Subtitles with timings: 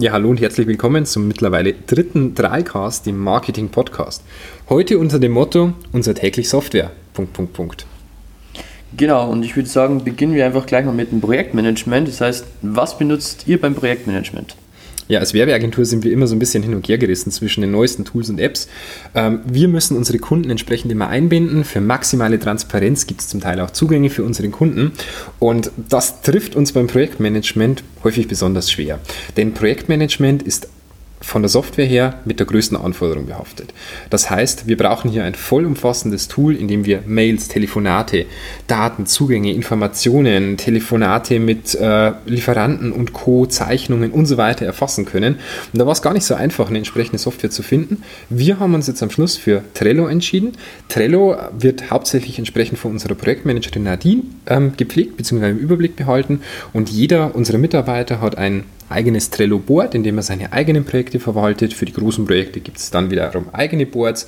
[0.00, 4.24] Ja, hallo und herzlich willkommen zum mittlerweile dritten Dreicast, dem Marketing-Podcast.
[4.70, 6.90] Heute unter dem Motto Unser täglich Software.
[7.12, 7.86] Punkt, Punkt, Punkt.
[8.96, 12.08] Genau, und ich würde sagen, beginnen wir einfach gleich mal mit dem Projektmanagement.
[12.08, 14.56] Das heißt, was benutzt ihr beim Projektmanagement?
[15.10, 17.72] Ja, als Werbeagentur sind wir immer so ein bisschen hin und her gerissen zwischen den
[17.72, 18.68] neuesten Tools und Apps.
[19.12, 21.64] Ähm, wir müssen unsere Kunden entsprechend immer einbinden.
[21.64, 24.92] Für maximale Transparenz gibt es zum Teil auch Zugänge für unsere Kunden.
[25.40, 29.00] Und das trifft uns beim Projektmanagement häufig besonders schwer.
[29.36, 30.68] Denn Projektmanagement ist
[31.20, 33.74] von der Software her mit der größten Anforderung behaftet.
[34.08, 38.24] Das heißt, wir brauchen hier ein vollumfassendes Tool, in dem wir Mails, Telefonate,
[38.66, 45.36] Daten, Zugänge, Informationen, Telefonate mit äh, Lieferanten und Co., Zeichnungen und so weiter erfassen können.
[45.72, 48.02] Und da war es gar nicht so einfach, eine entsprechende Software zu finden.
[48.30, 50.52] Wir haben uns jetzt am Schluss für Trello entschieden.
[50.88, 55.50] Trello wird hauptsächlich entsprechend von unserer Projektmanagerin Nadine ähm, gepflegt bzw.
[55.50, 56.40] im Überblick behalten
[56.72, 61.72] und jeder unserer Mitarbeiter hat ein eigenes Trello-Board, in dem er seine eigenen Projekte verwaltet.
[61.72, 64.26] Für die großen Projekte gibt es dann wiederum eigene Boards,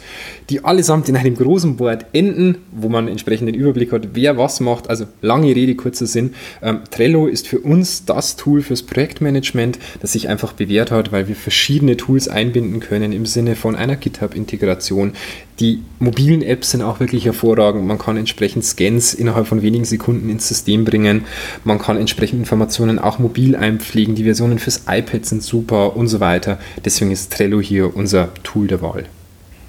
[0.50, 4.60] die allesamt in einem großen Board enden, wo man entsprechend den Überblick hat, wer was
[4.60, 4.88] macht.
[4.88, 6.34] Also lange Rede, kurzer Sinn.
[6.62, 11.28] Ähm, Trello ist für uns das Tool fürs Projektmanagement, das sich einfach bewährt hat, weil
[11.28, 15.12] wir verschiedene Tools einbinden können im Sinne von einer GitHub-Integration,
[15.60, 17.86] die mobilen Apps sind auch wirklich hervorragend.
[17.86, 21.24] Man kann entsprechend Scans innerhalb von wenigen Sekunden ins System bringen.
[21.62, 24.14] Man kann entsprechend Informationen auch mobil einpflegen.
[24.14, 26.58] Die Versionen fürs iPad sind super und so weiter.
[26.84, 29.04] Deswegen ist Trello hier unser Tool der Wahl.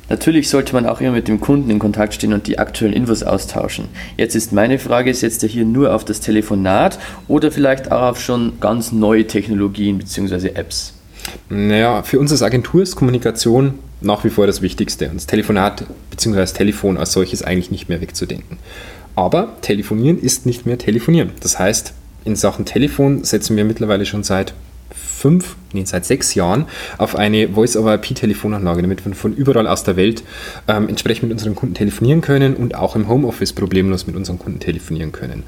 [0.09, 3.23] Natürlich sollte man auch immer mit dem Kunden in Kontakt stehen und die aktuellen Infos
[3.23, 3.85] austauschen.
[4.17, 8.21] Jetzt ist meine Frage, setzt ihr hier nur auf das Telefonat oder vielleicht auch auf
[8.21, 10.49] schon ganz neue Technologien bzw.
[10.49, 10.93] Apps?
[11.49, 15.85] Naja, für uns als Agentur ist Kommunikation nach wie vor das Wichtigste und das Telefonat
[16.11, 16.35] bzw.
[16.35, 18.57] das Telefon als solches eigentlich nicht mehr wegzudenken.
[19.15, 21.31] Aber telefonieren ist nicht mehr telefonieren.
[21.39, 21.93] Das heißt,
[22.25, 24.53] in Sachen Telefon setzen wir mittlerweile schon seit
[24.93, 26.65] fünf, nee, seit sechs Jahren
[26.97, 30.23] auf eine Voice-over-IP-Telefonanlage, damit wir von überall aus der Welt
[30.67, 34.59] ähm, entsprechend mit unseren Kunden telefonieren können und auch im Homeoffice problemlos mit unseren Kunden
[34.59, 35.43] telefonieren können.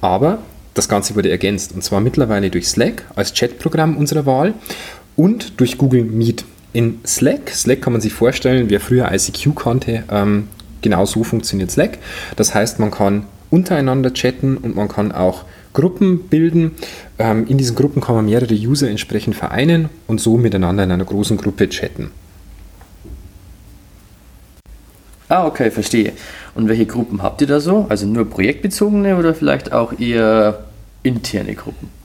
[0.00, 0.38] Aber
[0.74, 4.54] das Ganze wurde ergänzt und zwar mittlerweile durch Slack als Chatprogramm unserer Wahl
[5.16, 6.44] und durch Google Meet.
[6.72, 10.48] In Slack, Slack kann man sich vorstellen, wer früher ICQ kannte, ähm,
[10.82, 11.98] genau so funktioniert Slack.
[12.36, 16.72] Das heißt, man kann untereinander chatten und man kann auch Gruppen bilden.
[17.18, 21.04] Ähm, in diesen Gruppen kann man mehrere User entsprechend vereinen und so miteinander in einer
[21.04, 22.10] großen Gruppe chatten.
[25.28, 26.12] Ah, okay, verstehe.
[26.54, 27.86] Und welche Gruppen habt ihr da so?
[27.88, 30.64] Also nur projektbezogene oder vielleicht auch eher
[31.02, 31.97] interne Gruppen?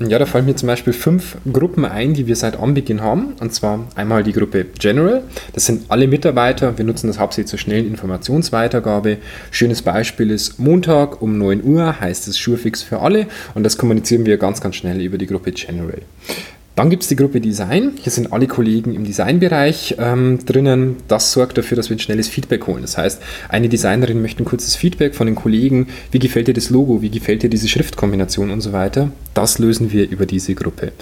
[0.00, 3.34] Ja, da fallen mir zum Beispiel fünf Gruppen ein, die wir seit Anbeginn haben.
[3.40, 5.24] Und zwar einmal die Gruppe General.
[5.54, 6.78] Das sind alle Mitarbeiter.
[6.78, 9.18] Wir nutzen das hauptsächlich zur schnellen Informationsweitergabe.
[9.50, 13.26] Schönes Beispiel ist Montag um 9 Uhr heißt es Schurfix für alle.
[13.54, 16.02] Und das kommunizieren wir ganz, ganz schnell über die Gruppe General.
[16.78, 17.94] Dann gibt es die Gruppe Design.
[18.00, 20.94] Hier sind alle Kollegen im Designbereich ähm, drinnen.
[21.08, 22.82] Das sorgt dafür, dass wir ein schnelles Feedback holen.
[22.82, 25.88] Das heißt, eine Designerin möchte ein kurzes Feedback von den Kollegen.
[26.12, 27.02] Wie gefällt dir das Logo?
[27.02, 29.10] Wie gefällt dir diese Schriftkombination und so weiter?
[29.34, 30.92] Das lösen wir über diese Gruppe.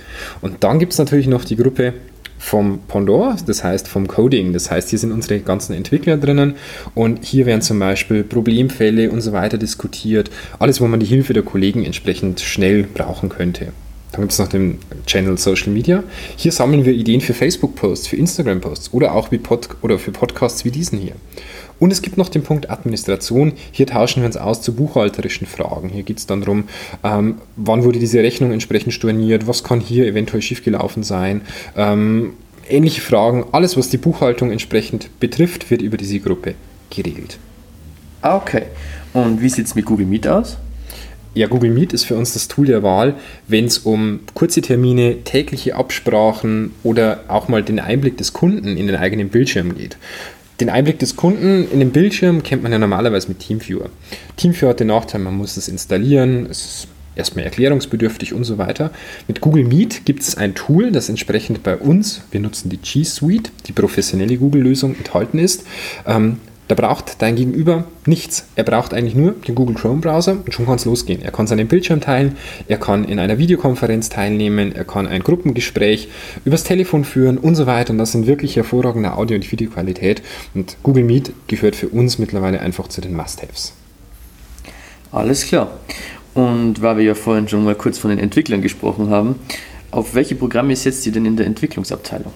[0.41, 1.93] Und dann gibt es natürlich noch die Gruppe
[2.39, 4.55] vom Pendant, das heißt vom Coding.
[4.55, 6.55] Das heißt, hier sind unsere ganzen Entwickler drinnen
[6.95, 10.31] und hier werden zum Beispiel Problemfälle und so weiter diskutiert.
[10.59, 13.75] Alles, wo man die Hilfe der Kollegen entsprechend schnell brauchen könnte.
[14.17, 16.03] Dann gibt es noch den Channel Social Media.
[16.37, 20.71] Hier sammeln wir Ideen für Facebook-Posts, für Instagram-Posts oder auch Pod oder für Podcasts wie
[20.71, 21.13] diesen hier.
[21.79, 23.53] Und es gibt noch den Punkt Administration.
[23.73, 25.91] Hier tauschen wir uns aus zu buchhalterischen Fragen.
[25.91, 26.65] Hier geht es dann darum,
[27.05, 31.43] ähm, wann wurde diese Rechnung entsprechend storniert, was kann hier eventuell schiefgelaufen sein.
[31.77, 32.33] Ähm,
[32.71, 36.55] ähnliche Fragen, alles was die Buchhaltung entsprechend betrifft, wird über diese Gruppe
[36.89, 37.37] geregelt.
[38.23, 38.63] Ah, okay.
[39.13, 40.57] Und wie sieht es mit Google Meet aus?
[41.37, 43.15] Ja, Google Meet ist für uns das Tool der Wahl,
[43.47, 48.87] wenn es um kurze Termine, tägliche Absprachen oder auch mal den Einblick des Kunden in
[48.87, 49.99] den eigenen Bildschirm geht.
[50.61, 53.91] Den Einblick des Kunden in den Bildschirm kennt man ja normalerweise mit Teamviewer.
[54.37, 58.91] Teamviewer hat den Nachteil, man muss es installieren, es ist erstmal erklärungsbedürftig und so weiter.
[59.29, 63.05] Mit Google Meet gibt es ein Tool, das entsprechend bei uns, wir nutzen die G
[63.05, 65.67] Suite, die professionelle Google-Lösung enthalten ist.
[66.07, 68.49] Ähm, da braucht dein Gegenüber nichts.
[68.57, 71.23] Er braucht eigentlich nur den Google Chrome Browser und schon kann es losgehen.
[71.23, 72.37] Er kann seinen Bildschirm teilen,
[72.67, 76.09] er kann in einer Videokonferenz teilnehmen, er kann ein Gruppengespräch
[76.45, 77.93] übers Telefon führen und so weiter.
[77.93, 80.23] Und das sind wirklich hervorragende Audio- und Videoqualität.
[80.55, 83.73] Und Google Meet gehört für uns mittlerweile einfach zu den Must-Haves.
[85.13, 85.79] Alles klar.
[86.35, 89.37] Und weil wir ja vorhin schon mal kurz von den Entwicklern gesprochen haben,
[89.91, 92.33] auf welche Programme setzt ihr denn in der Entwicklungsabteilung?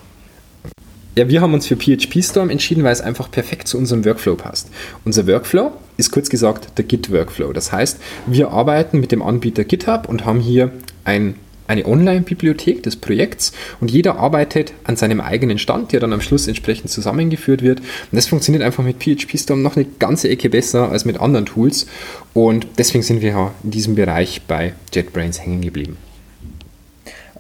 [1.16, 4.36] Ja, wir haben uns für PHP Storm entschieden, weil es einfach perfekt zu unserem Workflow
[4.36, 4.68] passt.
[5.04, 7.52] Unser Workflow ist kurz gesagt der Git-Workflow.
[7.52, 10.70] Das heißt, wir arbeiten mit dem Anbieter GitHub und haben hier
[11.04, 11.34] ein
[11.70, 16.48] eine Online-Bibliothek des Projekts und jeder arbeitet an seinem eigenen Stand, der dann am Schluss
[16.48, 17.78] entsprechend zusammengeführt wird.
[17.78, 21.46] Und das funktioniert einfach mit PHP Storm noch eine ganze Ecke besser als mit anderen
[21.46, 21.86] Tools
[22.34, 25.96] und deswegen sind wir in diesem Bereich bei JetBrains hängen geblieben.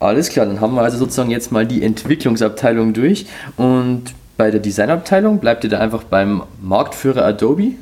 [0.00, 3.26] Alles klar, dann haben wir also sozusagen jetzt mal die Entwicklungsabteilung durch
[3.58, 4.04] und
[4.38, 7.72] bei der Designabteilung bleibt ihr da einfach beim Marktführer Adobe?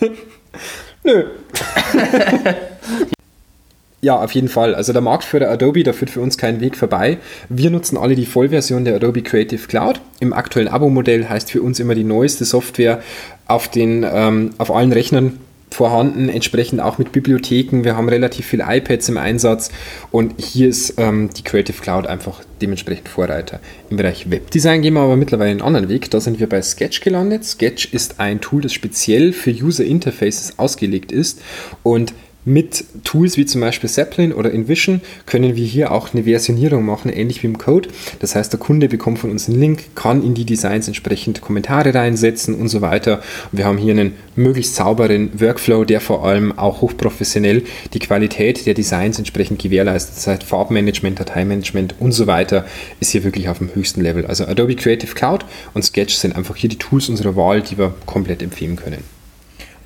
[1.02, 1.24] Nö.
[4.04, 4.74] Ja, auf jeden Fall.
[4.74, 7.18] Also der Marktführer Adobe, da führt für uns kein Weg vorbei.
[7.48, 10.00] Wir nutzen alle die Vollversion der Adobe Creative Cloud.
[10.18, 13.00] Im aktuellen Abo-Modell heißt für uns immer die neueste Software
[13.46, 15.38] auf, den, ähm, auf allen Rechnern
[15.72, 17.84] vorhanden, entsprechend auch mit Bibliotheken.
[17.84, 19.70] Wir haben relativ viele iPads im Einsatz
[20.10, 23.60] und hier ist ähm, die Creative Cloud einfach dementsprechend Vorreiter.
[23.90, 26.10] Im Bereich Webdesign gehen wir aber mittlerweile einen anderen Weg.
[26.10, 27.44] Da sind wir bei Sketch gelandet.
[27.44, 31.40] Sketch ist ein Tool, das speziell für User Interfaces ausgelegt ist
[31.82, 36.84] und mit Tools wie zum Beispiel Zeppelin oder InVision können wir hier auch eine Versionierung
[36.84, 37.88] machen, ähnlich wie im Code.
[38.18, 41.94] Das heißt, der Kunde bekommt von uns einen Link, kann in die Designs entsprechend Kommentare
[41.94, 43.22] reinsetzen und so weiter.
[43.52, 47.62] Und wir haben hier einen möglichst sauberen Workflow, der vor allem auch hochprofessionell
[47.92, 50.16] die Qualität der Designs entsprechend gewährleistet.
[50.16, 52.66] Das heißt, Farbmanagement, Dateimanagement und so weiter
[53.00, 54.26] ist hier wirklich auf dem höchsten Level.
[54.26, 55.44] Also Adobe Creative Cloud
[55.74, 59.21] und Sketch sind einfach hier die Tools unserer Wahl, die wir komplett empfehlen können.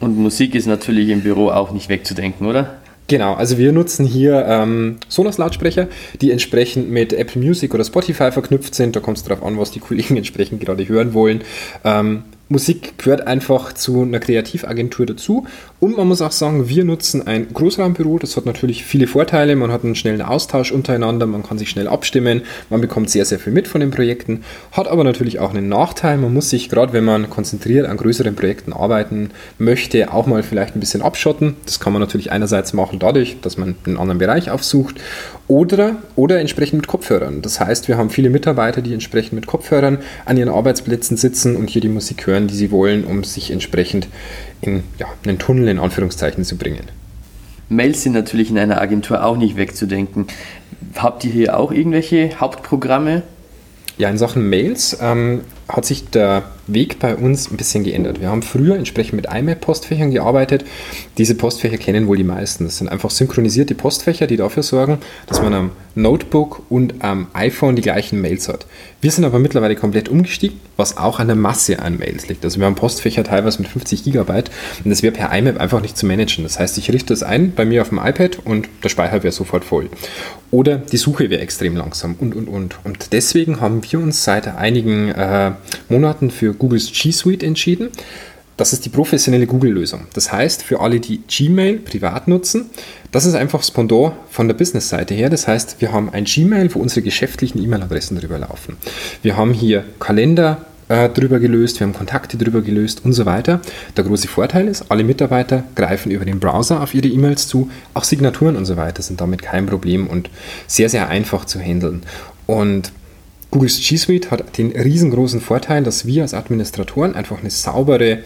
[0.00, 2.78] Und Musik ist natürlich im Büro auch nicht wegzudenken, oder?
[3.08, 5.87] Genau, also wir nutzen hier ähm, Sonos-Lautsprecher,
[6.20, 8.96] die entsprechend mit Apple Music oder Spotify verknüpft sind.
[8.96, 11.43] Da kommt es darauf an, was die Kollegen entsprechend gerade hören wollen.
[11.84, 15.46] Ähm, Musik gehört einfach zu einer Kreativagentur dazu.
[15.81, 18.20] Und man muss auch sagen, wir nutzen ein Großraumbüro.
[18.20, 19.56] Das hat natürlich viele Vorteile.
[19.56, 23.40] Man hat einen schnellen Austausch untereinander, man kann sich schnell abstimmen, man bekommt sehr, sehr
[23.40, 24.44] viel mit von den Projekten.
[24.70, 26.19] Hat aber natürlich auch einen Nachteil.
[26.19, 30.76] Man muss sich, gerade wenn man konzentriert an größeren Projekten arbeiten möchte, auch mal vielleicht
[30.76, 31.56] ein bisschen abschotten.
[31.64, 35.00] Das kann man natürlich einerseits machen dadurch, dass man einen anderen Bereich aufsucht
[35.48, 37.43] oder, oder entsprechend mit Kopfhörern.
[37.43, 41.70] Das heißt, wir haben viele Mitarbeiter, die entsprechend mit Kopfhörern an ihren Arbeitsplätzen sitzen und
[41.70, 44.08] hier die Musik hören, die sie wollen, um sich entsprechend
[44.60, 46.84] in ja, einen Tunnel in Anführungszeichen zu bringen.
[47.69, 50.26] Mails sind natürlich in einer Agentur auch nicht wegzudenken.
[50.96, 53.22] Habt ihr hier auch irgendwelche Hauptprogramme?
[53.98, 58.21] Ja, in Sachen Mails ähm, hat sich der Weg bei uns ein bisschen geändert.
[58.21, 60.65] Wir haben früher entsprechend mit IMAP-Postfächern gearbeitet.
[61.19, 62.65] Diese Postfächer kennen wohl die meisten.
[62.65, 67.75] Das sind einfach synchronisierte Postfächer, die dafür sorgen, dass man am Notebook und am iPhone
[67.75, 68.67] die gleichen Mails hat.
[69.01, 72.45] Wir sind aber mittlerweile komplett umgestiegen, was auch an der Masse an Mails liegt.
[72.45, 74.51] Also wir haben Postfächer teilweise mit 50 Gigabyte
[74.85, 76.45] und das wäre per IMAP einfach nicht zu managen.
[76.45, 79.33] Das heißt, ich richte es ein bei mir auf dem iPad und der Speicher wäre
[79.33, 79.89] sofort voll.
[80.51, 82.79] Oder die Suche wäre extrem langsam und, und, und.
[82.85, 85.53] Und deswegen haben wir uns seit einigen äh,
[85.88, 87.88] Monaten für Googles G Suite entschieden.
[88.56, 90.06] Das ist die professionelle Google-Lösung.
[90.14, 92.70] Das heißt, für alle, die Gmail privat nutzen,
[93.12, 93.70] das ist einfach das
[94.31, 95.29] von der Business-Seite her.
[95.29, 98.79] Das heißt, wir haben ein Gmail, wo unsere geschäftlichen E-Mail-Adressen drüber laufen.
[99.23, 103.61] Wir haben hier Kalender, äh, drüber gelöst, wir haben Kontakte drüber gelöst und so weiter.
[103.97, 107.70] Der große Vorteil ist, alle Mitarbeiter greifen über den Browser auf ihre E-Mails zu.
[107.93, 110.31] Auch Signaturen und so weiter sind damit kein Problem und
[110.67, 112.05] sehr, sehr einfach zu handeln.
[112.47, 112.93] Und
[113.56, 118.19] Googles G Suite hat den riesengroßen Vorteil, dass wir als Administratoren einfach eine saubere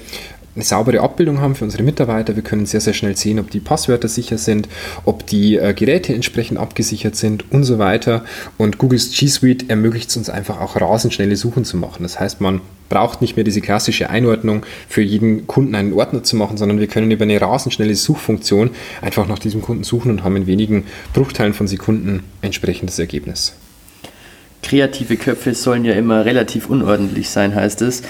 [0.56, 2.34] eine saubere Abbildung haben für unsere Mitarbeiter.
[2.34, 4.68] Wir können sehr, sehr schnell sehen, ob die Passwörter sicher sind,
[5.04, 8.24] ob die äh, Geräte entsprechend abgesichert sind und so weiter.
[8.58, 12.02] Und Googles G Suite ermöglicht es uns einfach auch rasend schnelle Suchen zu machen.
[12.02, 16.34] Das heißt, man braucht nicht mehr diese klassische Einordnung für jeden Kunden einen Ordner zu
[16.34, 18.70] machen, sondern wir können über eine rasend schnelle Suchfunktion
[19.00, 23.54] einfach nach diesem Kunden suchen und haben in wenigen Bruchteilen von Sekunden entsprechendes Ergebnis
[24.70, 28.02] kreative Köpfe sollen ja immer relativ unordentlich sein, heißt es.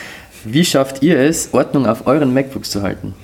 [0.44, 3.14] Wie schafft ihr es, Ordnung auf euren MacBooks zu halten?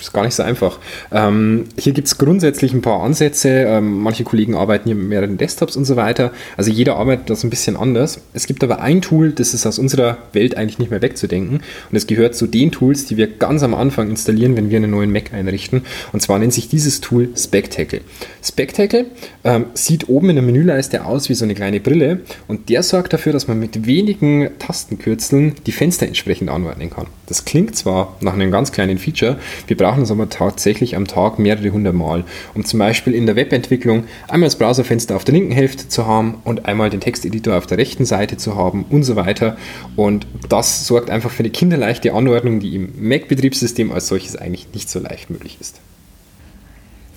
[0.00, 0.78] Ist gar nicht so einfach.
[1.12, 3.48] Ähm, hier gibt es grundsätzlich ein paar Ansätze.
[3.48, 6.32] Ähm, manche Kollegen arbeiten hier mit mehreren Desktops und so weiter.
[6.56, 8.20] Also jeder arbeitet das ein bisschen anders.
[8.32, 11.56] Es gibt aber ein Tool, das ist aus unserer Welt eigentlich nicht mehr wegzudenken.
[11.90, 14.90] Und es gehört zu den Tools, die wir ganz am Anfang installieren, wenn wir einen
[14.90, 15.82] neuen Mac einrichten.
[16.12, 18.00] Und zwar nennt sich dieses Tool Spectacle.
[18.42, 19.06] Spectacle
[19.44, 23.12] ähm, sieht oben in der Menüleiste aus wie so eine kleine Brille und der sorgt
[23.12, 27.06] dafür, dass man mit wenigen Tastenkürzeln die Fenster entsprechend anordnen kann.
[27.26, 31.06] Das klingt zwar nach einem ganz kleinen Feature, wir brauchen brauchen es aber tatsächlich am
[31.06, 35.32] Tag mehrere hundert Mal, um zum Beispiel in der Webentwicklung einmal das Browserfenster auf der
[35.32, 39.04] linken Hälfte zu haben und einmal den Texteditor auf der rechten Seite zu haben und
[39.04, 39.56] so weiter.
[39.96, 44.90] Und das sorgt einfach für eine kinderleichte Anordnung, die im Mac-Betriebssystem als solches eigentlich nicht
[44.90, 45.80] so leicht möglich ist.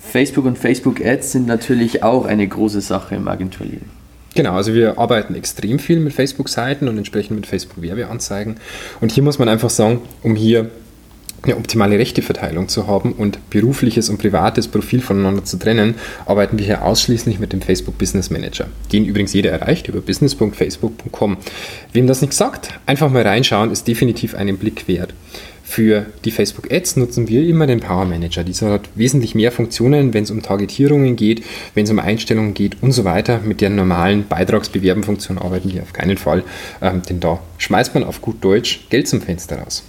[0.00, 3.90] Facebook und Facebook Ads sind natürlich auch eine große Sache im Agenturleben.
[4.34, 8.56] Genau, also wir arbeiten extrem viel mit Facebook-Seiten und entsprechend mit Facebook-Werbeanzeigen.
[9.02, 10.70] Und hier muss man einfach sagen, um hier
[11.42, 15.94] eine optimale Rechteverteilung zu haben und berufliches und privates Profil voneinander zu trennen,
[16.26, 21.36] arbeiten wir hier ausschließlich mit dem Facebook Business Manager, den übrigens jeder erreicht über business.facebook.com.
[21.92, 25.14] Wem das nicht sagt, einfach mal reinschauen, ist definitiv einen Blick wert.
[25.72, 28.44] Für die Facebook Ads nutzen wir immer den Power Manager.
[28.44, 31.42] Dieser hat wesentlich mehr Funktionen, wenn es um Targetierungen geht,
[31.74, 33.40] wenn es um Einstellungen geht und so weiter.
[33.42, 36.44] Mit der normalen Beitragsbewerben-Funktion arbeiten wir auf keinen Fall,
[36.82, 39.82] ähm, denn da schmeißt man auf gut Deutsch Geld zum Fenster raus.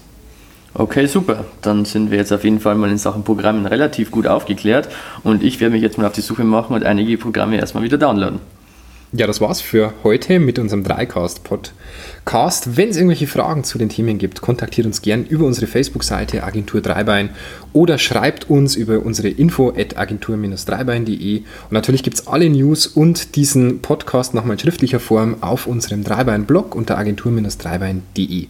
[0.75, 1.45] Okay, super.
[1.61, 4.89] Dann sind wir jetzt auf jeden Fall mal in Sachen Programmen relativ gut aufgeklärt
[5.23, 7.99] und ich werde mich jetzt mal auf die Suche machen und einige Programme erstmal wieder
[7.99, 8.39] downloaden.
[9.15, 12.77] Ja, das war's für heute mit unserem Dreicast-Podcast.
[12.77, 16.81] Wenn es irgendwelche Fragen zu den Themen gibt, kontaktiert uns gern über unsere Facebook-Seite Agentur
[16.81, 17.29] Dreibein
[17.73, 21.41] oder schreibt uns über unsere info at agentur-dreibein.de.
[21.41, 26.03] Und natürlich gibt es alle News und diesen Podcast nochmal in schriftlicher Form auf unserem
[26.03, 28.47] Dreibein-Blog unter agentur-dreibein.de.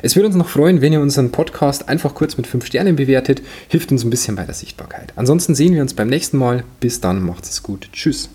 [0.00, 3.42] Es würde uns noch freuen, wenn ihr unseren Podcast einfach kurz mit 5 Sternen bewertet.
[3.68, 5.12] Hilft uns ein bisschen bei der Sichtbarkeit.
[5.14, 6.64] Ansonsten sehen wir uns beim nächsten Mal.
[6.80, 7.90] Bis dann, macht's es gut.
[7.92, 8.30] Tschüss.